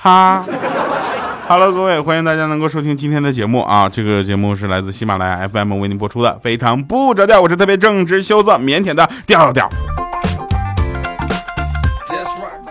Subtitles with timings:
[0.00, 0.44] 哈。
[1.48, 3.88] Hello，各位，欢迎大家能够收听今天的节目啊！
[3.88, 7.40] 这个节目是来自喜马拉雅 FM 为您播出的，非常不着调。
[7.40, 9.68] 我是特别正直、羞涩、腼腆的调调。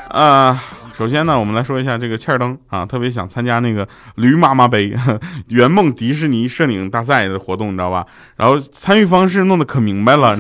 [0.10, 0.64] 啊，
[0.96, 4.96] 首先呢，我们来说一下这个欠儿登啊，特别想参加那个驴妈妈杯
[5.48, 8.06] 圆梦迪士尼摄影大赛的活动，你知道吧？
[8.36, 10.38] 然后参与方式弄得可明白了，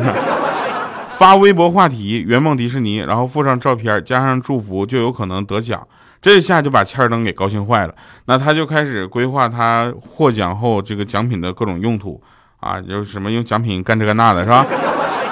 [1.18, 5.86] 发微博话题圆梦迪士尼，然后附上照片，加上祝福，就有可能得奖。
[6.22, 7.94] 这下就把欠儿登给高兴坏了，
[8.26, 12.22] 那他就开始规划他获奖后这个奖品的各种用途
[12.60, 14.66] 啊，就什么用奖品干这干那的，是吧？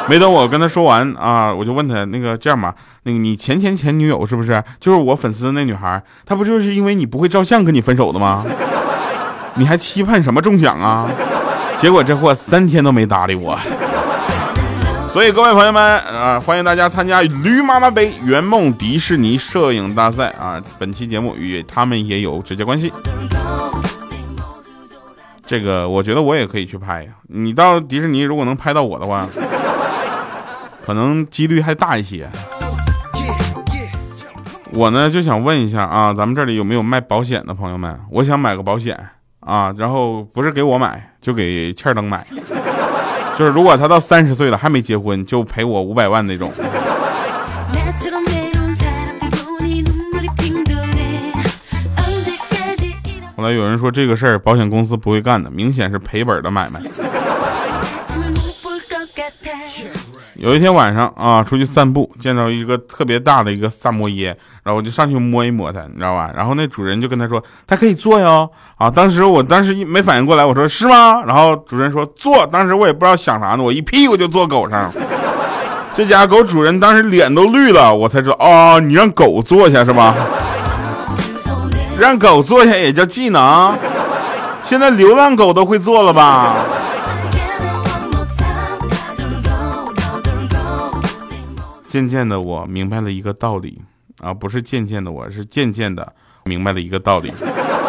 [0.08, 6.02] 没等我跟他说完啊，我就问他那个这样吧，那个你前前前女友是不是就是我粉丝那女孩？
[6.26, 8.46] 她不就是因为你不会照相跟你分手的吗？
[9.56, 11.10] 你还期盼什么中奖啊？
[11.80, 13.58] 结果这货三天都没搭理我。
[15.16, 20.62] 所以各位朋友们啊，欢迎大家参加驴妈妈杯圆梦迪士尼摄影大赛啊！
[20.78, 22.92] 本期节目与他们也有直接关系。
[25.48, 27.12] 这个我觉得我也可以去拍呀。
[27.30, 29.26] 你到迪士尼如果能拍到我的话，
[30.86, 32.30] 可能几率还大一些。
[34.74, 37.98] 我呢就想问一下啊，咱们这里有没有卖保险的朋友们？
[38.12, 39.00] 我想买个保险
[39.40, 42.22] 啊，然后不是给我买，就给欠登买。
[43.38, 46.52] 就是如果他到三十岁了还没结婚，就赔我五百万那种。
[53.36, 56.80] 后来有人说这个事儿保险公司不会干的，明显是赔本的买卖。
[60.46, 64.28] 有一天晚上啊，出去散步，见到一个特别大的一个萨摩耶，
[64.62, 66.30] 然后我就上去摸一摸它，你知道吧？
[66.36, 68.48] 然后那主人就跟他说，它可以坐哟。
[68.76, 71.20] 啊，当时我当时没反应过来，我说是吗？
[71.26, 74.88] 然后主人说坐，当时我也不知道想啥呢，我一屁股就坐狗上。
[75.96, 80.14] 这家狗主人当时脸都绿了，我才知道哦，你让狗坐下是吧？
[81.98, 83.74] 让狗坐下也叫技能？
[84.62, 86.54] 现在流浪狗都会坐了吧？
[91.96, 93.82] 渐渐的，我明白了一个道理
[94.20, 96.14] 啊，不是渐渐的，我是渐渐的
[96.44, 97.32] 明白了一个道理，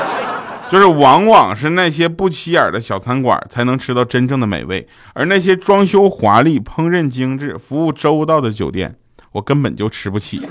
[0.70, 8.94] 就是往往是那些不起眼的小餐馆才能吃到真正的美味，而那些装修华丽、烹饪精致、服务周到的酒店，
[9.32, 10.46] 我根本就吃不起。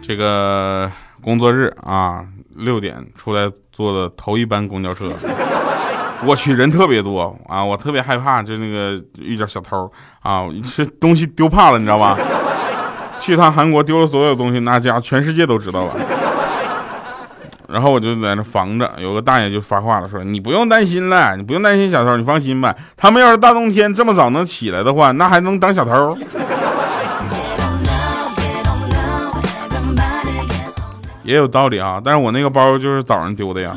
[0.00, 2.24] 这个工作日啊。
[2.56, 5.10] 六点出来坐的头一班公交车，
[6.24, 9.90] 我去人特别多啊，我特别害怕，就那个遇见小偷
[10.22, 10.44] 啊，
[10.76, 12.16] 这东西丢怕了，你知道吧？
[13.20, 15.94] 去趟韩国丢了所有东西，那家全世界都知道了。
[17.66, 22.74] 然后我就在那防着，有个大爷就发话了，说你不用担心了，你不用担心小偷，你放心吧。
[22.96, 26.16] 他们要是大冬天这么早能起来的话，那还能当小偷？
[31.24, 33.74] 也有道理啊，但是我那个包就是早上丢的呀。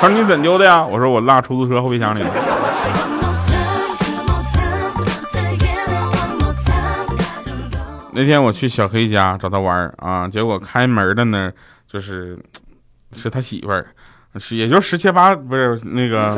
[0.00, 0.84] 他说你怎丢的呀？
[0.84, 2.30] 我说我落出租车后备箱里了。
[8.12, 11.50] 那天我去小黑家找他玩啊，结果开门的呢，
[11.88, 12.38] 就是
[13.12, 13.86] 是他媳妇儿，
[14.36, 16.36] 是也就十七八，不是那个，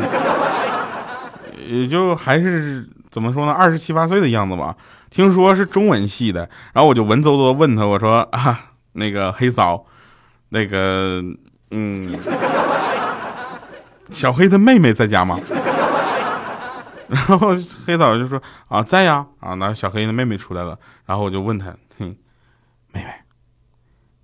[1.66, 4.76] 也就还是怎么说呢，二十七八岁的样子吧。
[5.10, 8.58] 听说是中文系的，然后我就文绉绉问他，我说啊，
[8.92, 9.84] 那个黑嫂。
[10.49, 11.23] 那个，
[11.71, 12.19] 嗯，
[14.11, 15.39] 小黑的妹妹在家吗？
[17.09, 17.55] 然后
[17.87, 21.67] 黑嫂就说啊，在呀，啊，那小黑的妹妹出来了，然后我就问他，
[21.99, 22.17] 哼，
[22.93, 23.07] 妹妹，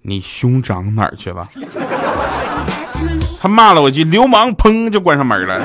[0.02, 1.46] 你兄长哪儿去了？
[3.40, 5.60] 他骂了我一句流氓，砰就关上门了。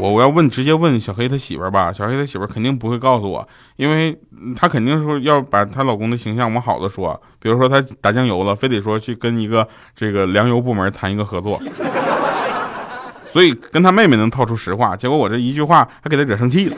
[0.00, 1.92] 我我要问，直接问小黑他媳妇儿吧。
[1.92, 3.46] 小黑他媳妇儿肯定不会告诉我，
[3.76, 4.18] 因为
[4.56, 11.60] 她肯定说要把她老公的形象往好的说，比如说他打酱油了，非得说去跟一个这个粮油部门谈一个合作，
[13.30, 14.96] 所以跟他妹妹能套出实话。
[14.96, 16.76] 结果我这一句话还给他惹生气了。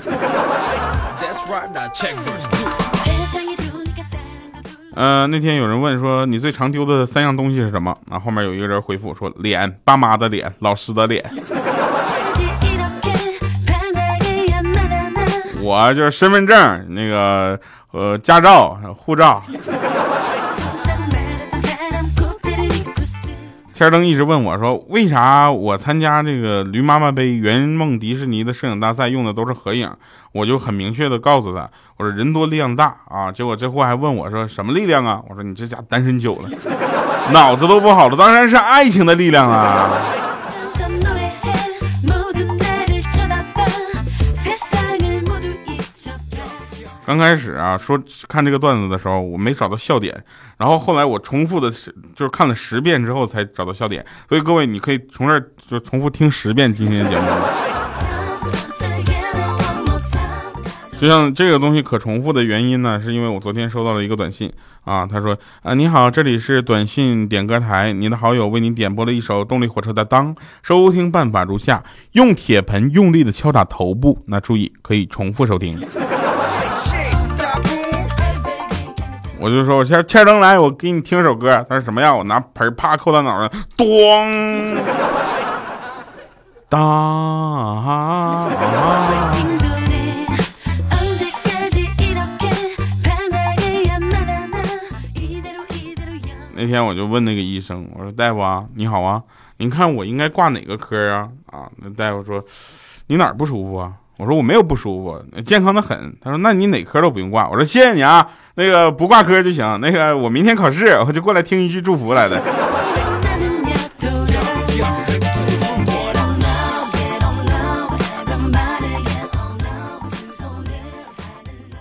[4.95, 7.97] 嗯，那天有人问说你最常丢的三样东西是什么？
[8.11, 11.25] 啊，后面有一个人回复说脸，爸妈的脸，老师的脸。
[15.73, 17.59] 我就是身份证，那个
[17.93, 19.43] 呃，驾照、护照。
[23.73, 29.91] 千登一直问我说：“为啥我参加这个驴妈妈杯圆梦迪士尼的摄影大赛用的都是合影？”
[30.33, 36.51] 我就很明确的告诉他：“我说人多力量大啊！”结果这货还问我说：“什么力量啊？”我说：“你这家单身久了，
[37.33, 39.89] 脑子都不好了，当然是爱情的力量啊！”
[47.05, 50.15] 刚开始啊，说看这个段子的时候，我没找到笑点，
[50.57, 51.69] 然后后来我重复的，
[52.15, 54.07] 就是看了十遍之后才找到笑点。
[54.29, 57.27] 所以各位，你可以从这儿就重复听十遍今天的节目。
[61.01, 64.53] 就像这个东西可重复的原因呢，是因为我昨天收到了一个短信
[64.85, 70.33] 啊，他说啊你好，这里是短信点歌台，你的好友为你点播了一首动力火车的当，
[70.63, 71.83] 收听办法如下：
[72.13, 75.77] 用铁盆用力的敲打头部，那注意可以重复收听。
[79.43, 81.67] 我就说，我先欠灯来，我给你听首歌。
[81.69, 82.15] 他说什么呀？
[82.15, 84.77] 我拿盆啪扣他脑上，咣，
[86.69, 88.49] 当。
[96.55, 99.21] 那天我就问那个医生，我说大夫啊，你好啊，
[99.57, 101.29] 您看我应该挂哪个科啊？
[101.47, 102.41] 啊，那大夫说，
[103.09, 103.95] 你哪儿不舒服啊？
[104.23, 106.17] 我说我没有不舒服，健康的很。
[106.21, 107.49] 他说那你哪科都不用挂。
[107.49, 108.25] 我说谢谢你啊，
[108.55, 109.81] 那个不挂科就行。
[109.81, 112.41] 那个我明天考试，我就过来听一句祝福来的。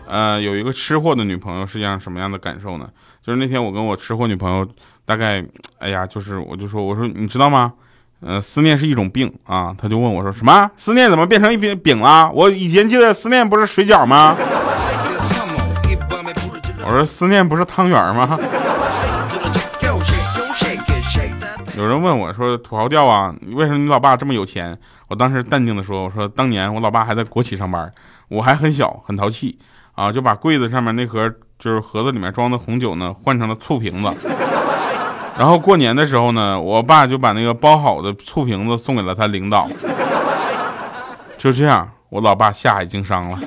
[0.07, 2.89] 呃，有一个吃货的女朋友是样什么样的感受呢？
[3.21, 4.67] 就是那天我跟我吃货女朋友，
[5.05, 5.45] 大概，
[5.77, 7.71] 哎呀，就是我就说，我说你知道吗？
[8.23, 10.69] 呃，思念是一种病啊，他就问我说什么？
[10.77, 12.31] 思念怎么变成一饼饼了？
[12.33, 14.35] 我以前记得思念不是水饺吗？
[16.85, 18.37] 我说思念不是汤圆吗？
[21.77, 24.77] 有人问我说土豪掉啊，为什么你老爸这么有钱？
[25.07, 27.91] 我当时淡定的说，我说当年我老爸还在国企上班，
[28.27, 29.57] 我还很小很淘气
[29.93, 31.27] 啊，就把柜子上面那盒
[31.57, 34.11] 就是盒子里面装的红酒呢换成了醋瓶子。
[35.37, 39.67] 然后过年的时候呢，我爸就把那个包好的醋瓶子送给了他领导。
[41.37, 43.39] 就这样，我老爸下海经商了。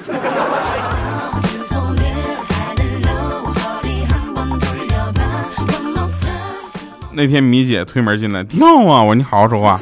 [7.12, 9.00] 那天米姐推门进来，跳啊！
[9.00, 9.78] 我说你好好说话，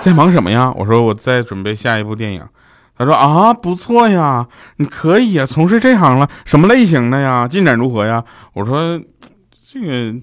[0.00, 0.72] 在忙什么呀？
[0.76, 2.42] 我说我在准备下一部电影。
[2.96, 4.46] 她说啊，不错呀，
[4.76, 7.46] 你可以呀，从事这行了，什么类型的呀？
[7.46, 8.24] 进展如何呀？
[8.54, 8.98] 我说
[9.70, 10.14] 这个。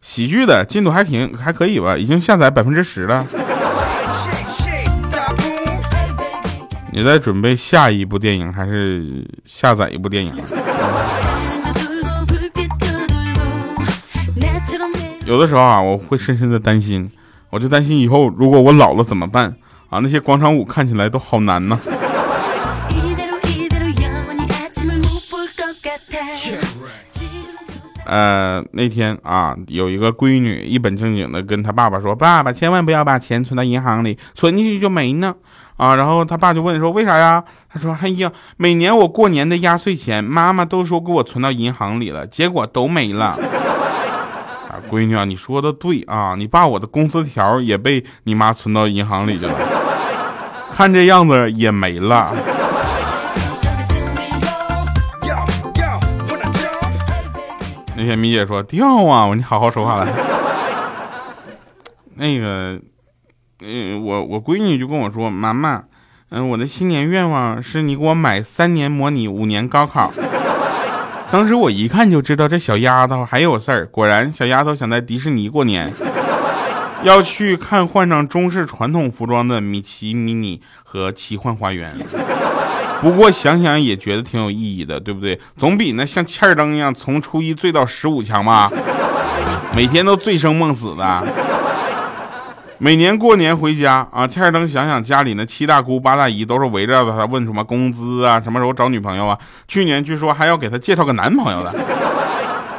[0.00, 3.26] 喜剧的进度还挺还可以吧，已经下载百分之十了。
[6.92, 10.32] 你在准备下一部电影还是下载一部电影？
[15.24, 17.08] 有的时候啊，我会深深的担心，
[17.50, 19.54] 我就担心以后如果我老了怎么办
[19.88, 20.00] 啊？
[20.00, 21.78] 那些广场舞看起来都好难呢。
[28.10, 35.32] 呃，那天啊，有一个闺女一本正经的跟她爸爸说：“爸爸，千万不要把钱存到银行里，存进去就没呢。”
[35.78, 43.26] 啊，然后他爸就问说：“为啥呀？”他说：“哎呀，每年我过年的压岁钱，妈妈都说给我存到银行里了，结果都没了。”
[44.66, 49.54] 啊，闺女啊，你说的对啊，你爸我的工资条也被你妈存到银行里去了，
[50.74, 52.34] 看这样子也没了。
[58.00, 60.10] 那天米姐说掉啊，你好好说话来。
[62.16, 62.80] 那个，
[63.60, 65.82] 嗯，我我闺女就跟我说，妈妈，
[66.30, 70.10] 嗯，我的新年愿望是你给我买三年模拟五年高考。
[71.30, 75.92] 当时我一看就知道这小丫头还有事儿，果然小丫头想在迪士尼过年，
[77.02, 81.94] 要去看换上中式传统服装的米奇、米妮和奇幻花园。
[83.00, 85.38] 不过想想也觉得挺有意义的，对不对？
[85.56, 88.70] 总比那像欠儿灯一样从初一醉到十五强吧？
[89.74, 91.24] 每天都醉生梦死的。
[92.82, 99.38] 每年过年回家啊，欠儿灯想想家里那七大姑八大姨都是围绕着他问什么工资啊，什么时候找女朋友啊？
[99.68, 101.74] 去年据说还要给他介绍个男朋友的。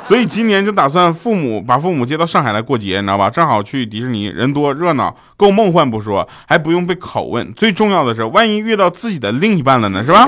[0.08, 3.30] 所以今年就打算父母把父母接到上海来过节，你知道吧？
[3.30, 7.54] 正好去迪士尼，人多热闹，够梦幻不说，还不用被拷问。
[7.54, 10.28] 最重要的是，万一遇到自己的另一半了呢，是吧？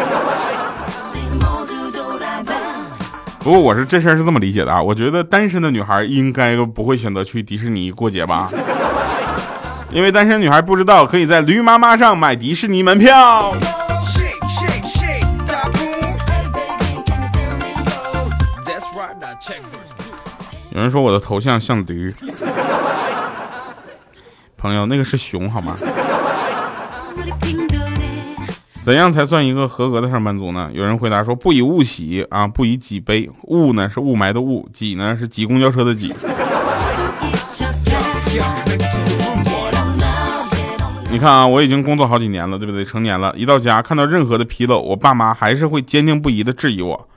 [3.40, 8.50] 不过我是这事儿是这么理解的啊，我觉得单身的女孩应该不会选择去迪士尼过节吧？
[9.92, 13.54] 因为单身女孩不知道可以在驴妈妈上买迪士尼门票。
[20.76, 22.12] 有人说我的头像像驴，
[24.58, 25.76] 朋友，那个是熊好吗？
[28.84, 30.72] 怎样才算一个合格的上班族呢？
[30.74, 33.30] 有人回答说：不以物喜啊，不以己悲。
[33.44, 36.12] 物呢是雾霾的雾，己呢是挤公交车的挤。
[41.12, 42.84] 你看啊，我已经工作好几年了，对不对？
[42.84, 47.08] 成年了，一到家看到任何的纰漏，我爸妈还是会坚定不移的质疑我，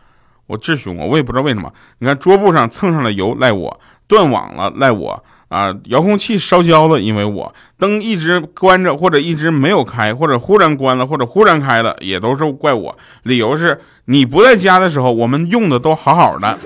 [0.46, 1.72] 我质询我，我也不知道为什么。
[1.98, 5.24] 你看桌布上蹭上了油，赖我；断网了，赖我。
[5.48, 12.98] 啊，遥控器烧焦了，因为我灯一直关着，或者一直没有开，或者忽然关了，或者忽然开了，也都是怪我。
[13.22, 16.58] 理由是你不在家的时候，我们用的都好好的。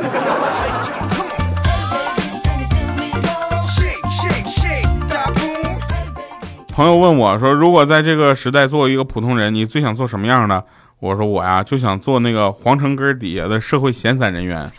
[6.72, 10.64] 朋友问我说：“如果在这个时代做一个普通人，你最想做什么样的？”
[11.00, 14.71] 我说：“我呀，就想做那个皇城根底下的社会闲散人员。”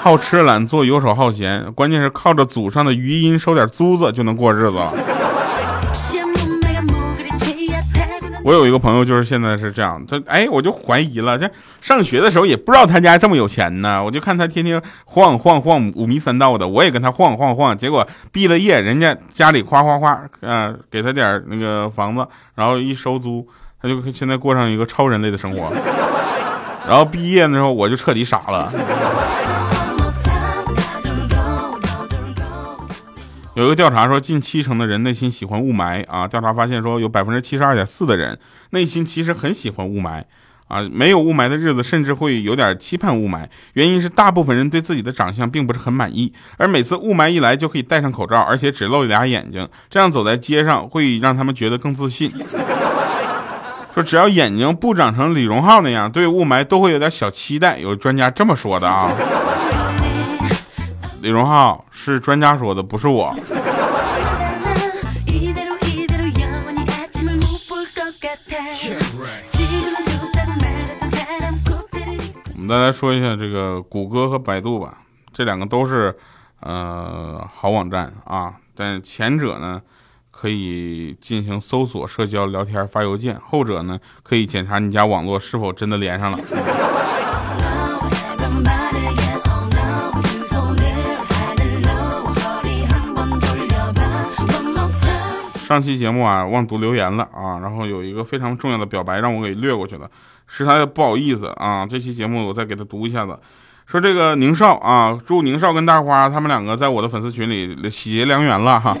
[0.00, 4.92] 好吃懒做，游手好闲，关键是靠着祖上的余荫收点租子就能过日子了。
[8.44, 11.50] 我有一个朋友，就是现在是这样，他哎，我就怀疑了，这
[11.80, 23.46] 上学的时候也不知道他家这么有钱呢，我就看他天天晃晃晃五迷三道的，我也跟他晃晃晃，结果毕了业，人家家里夸夸夸，嗯，给他点那个房子，然后一收租，
[23.80, 25.72] 他就现在过上一个超人类的生活。
[26.88, 28.72] 然后毕业的时候，我就彻底傻了。
[33.54, 36.26] 有一个调查说，近七成的人内心喜欢雾霾啊。
[36.28, 38.38] 调查发现说，有百分之七十二点四的人
[38.70, 40.22] 内心其实很喜欢雾霾
[40.68, 40.88] 啊。
[40.92, 43.46] 没有雾霾的日子，甚至会有点期盼雾霾。
[43.72, 52.32] 原因是大部分人对自己的长相并不是很满意，而每次雾霾一来就可以戴上口罩，而且只露俩眼睛，这样走在街上会让他们觉得更自信。
[53.94, 57.78] 说只要眼睛不长成李荣浩那样，对雾霾都会有点小期待。
[57.78, 59.10] 有专家这么说的啊。
[61.20, 63.34] 李荣浩是专家说的，不是我。
[72.54, 74.98] 我们再来说一下这个谷歌和百度吧，
[75.32, 76.14] 这两个都是
[76.60, 79.80] 呃好网站啊，但前者呢
[80.40, 86.38] 可以进行搜索、社交、聊天、发邮件，后者呢可以检查你家网络是否真的连上了。
[95.66, 100.08] 上期节目啊，忘读留言了啊，然后有一个非常重要的表白让我给略过去了，
[100.46, 101.84] 是他的不好意思啊。
[101.84, 103.36] 这期节目我再给他读一下子，
[103.86, 108.96] 说这个宁少啊，祝宁少跟大花他们两个在我的粉丝群里喜结良缘了哈。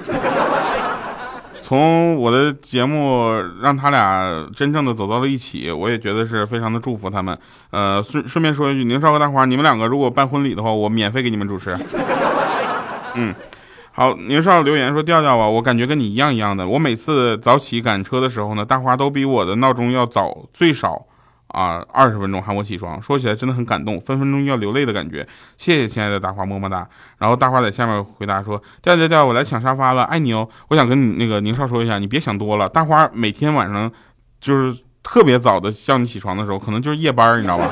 [1.68, 7.38] 从我的节目让他俩真正的走到了一起，我也觉得是非常的祝福他们。
[7.68, 11.76] 呃，顺顺便说一句，宁少和大花，你们两个如果办婚礼的话，我免费给你们主持。
[13.16, 13.34] 嗯。
[13.92, 16.66] 好，宁少留言说调调啊，我感觉跟你一样一样的。
[16.66, 21.04] 我每次早起赶车的时候呢，大花都比我的闹钟要早最少
[21.48, 23.00] 啊二十分钟喊我起床。
[23.00, 25.26] 说起来真的很感动，分分钟要流泪的感觉。
[25.56, 26.88] 谢谢亲爱的大花，么么哒。
[27.18, 30.48] 然后大花在下面回答说调调调，我来抢沙发了，爱你哦。
[30.68, 32.68] 我想跟你那个宁少说一下，你别想多了。
[32.68, 33.90] 大花每天晚上
[34.40, 37.68] 就是特别早的叫你起床的时候，可能就是夜班，你知道吧？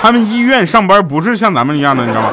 [0.00, 2.32] 他们医院上班不是像咱们一样的，你知道吗？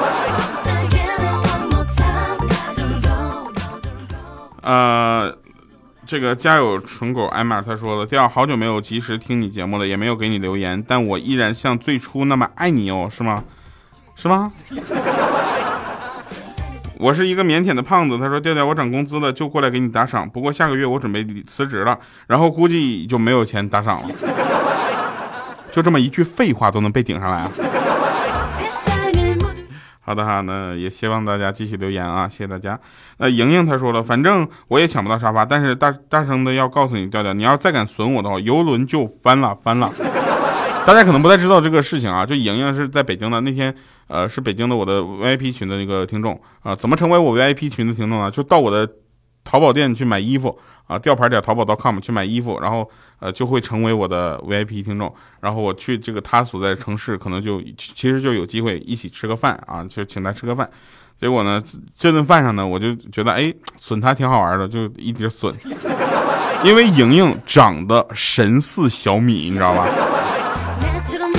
[4.61, 5.36] 呃，
[6.07, 13.43] 这个家有纯狗艾玛他说了，掉好久没有及时听你节目了，也没有给你留言，但我依然像最初那么爱你哦，是吗？
[14.15, 14.49] 是吗？
[16.97, 24.09] 我是一个腼腆的胖子，他说调调我涨工资了，就过来给你打赏，不过下个月我准备辞职了，然后估计就没有钱打赏了，
[25.71, 27.51] 就这么一句废话都能被顶上来啊！
[30.07, 32.79] 好的哈，那也希望大家继续留言啊，谢谢大家。
[33.17, 39.91] 那莹莹她说了，反正我也抢不到沙发，但是大大声的要告诉你调调，你要再敢损我的话，游轮就翻了翻了。
[40.85, 43.75] 大家可能不太知道这个事情啊，就莹莹是在北京的，那天
[44.07, 48.31] 呃是北京的我的 VIP 群的那个听众啊，怎么成为我 VIP 群的听众呢？
[48.31, 48.89] 就到我的
[49.47, 50.59] 淘宝店去买衣服。
[50.87, 52.89] 啊，吊牌点淘宝 .com 去买衣服，然后
[53.19, 60.69] 呃就会成为我的 VIP 听众，然后我去这个他所在城市，可能就其实就有机会一起吃个饭啊，就请他吃个饭。
[61.19, 61.61] 结果呢，
[61.99, 65.53] 这顿饭上呢，我就觉得哎损他挺好玩的，就一直损，
[66.63, 69.85] 因为莹莹长得神似小米，你知道吧？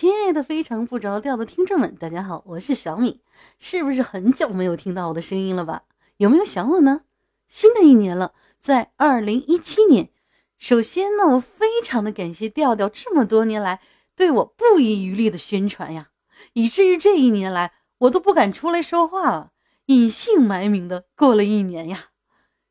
[0.00, 3.20] 亲爱的非常不着调的听众们，大家好，我是小米，
[3.58, 5.82] 是不是很久没有听到我的声音了吧？
[6.18, 7.00] 有没有想我呢？
[7.48, 10.10] 新的一年了，在二零一七年，
[10.56, 13.80] 首先呢，我非常的感谢调调这么多年来
[14.14, 16.10] 对我不遗余力的宣传呀，
[16.52, 19.50] 以至于这一年来我都不敢出来说话了，
[19.86, 22.10] 隐姓埋名的过了一年呀。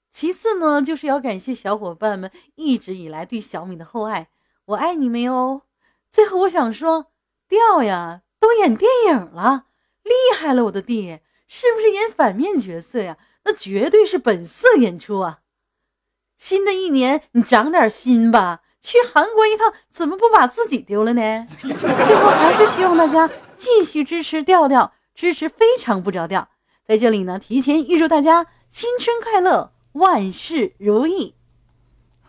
[0.10, 4.30] 其次呢，就是要感谢小伙伴们一直以来对小米的厚爱，
[4.68, 5.64] 我爱你们哟。
[6.10, 7.08] 最后我想说，
[7.48, 9.66] 调呀都演电影了，
[10.04, 13.18] 厉害了，我的弟，是不是演反面角色呀？
[13.46, 15.40] 那绝对是本色演出啊！
[16.38, 21.48] 新的一年，你长点心吧，去韩国一趟，怎么不把自己丢了呢？
[21.50, 26.50] 最后还是希望大家继续支持调调，支持非常不着调。
[26.86, 31.36] 在这里呢，提前预祝大家新春快乐，万事如意。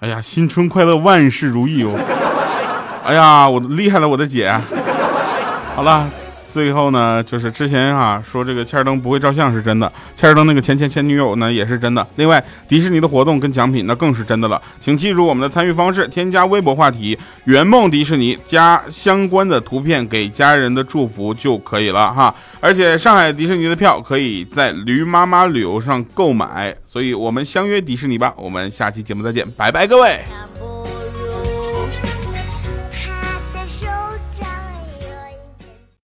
[0.00, 1.90] 哎呀，新春快乐，万事如意哦！
[3.04, 4.48] 哎呀，我厉害了，我的姐！
[5.78, 6.10] 好了。
[6.52, 12.04] 最后呢，就是之前啊说这个切尔登不会照相是真的，切尔登那个前前前女友呢也是真的。
[12.16, 14.60] 另外，迪士尼的活动跟奖品那更是真的了。
[14.80, 17.16] 请记住我们的参与方式：添加微博话题
[17.46, 22.34] “圆梦迪士尼”，加相关的图片给家人的祝福就可以了哈。
[22.58, 28.34] 而且上海迪士尼的票可以在驴妈妈旅游上购买，所以我们相约迪士尼吧。
[28.36, 30.18] 我们下期节目再见，拜拜，各位。